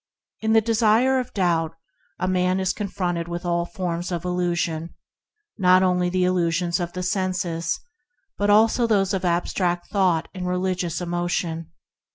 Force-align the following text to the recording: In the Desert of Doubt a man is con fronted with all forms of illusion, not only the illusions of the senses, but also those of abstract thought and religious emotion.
In 0.39 0.53
the 0.53 0.61
Desert 0.61 1.19
of 1.19 1.31
Doubt 1.31 1.75
a 2.17 2.27
man 2.27 2.59
is 2.59 2.73
con 2.73 2.87
fronted 2.87 3.27
with 3.27 3.45
all 3.45 3.67
forms 3.67 4.11
of 4.11 4.25
illusion, 4.25 4.95
not 5.59 5.83
only 5.83 6.09
the 6.09 6.23
illusions 6.23 6.79
of 6.79 6.93
the 6.93 7.03
senses, 7.03 7.79
but 8.35 8.49
also 8.49 8.87
those 8.87 9.13
of 9.13 9.23
abstract 9.23 9.89
thought 9.91 10.27
and 10.33 10.47
religious 10.47 11.01
emotion. 11.01 11.69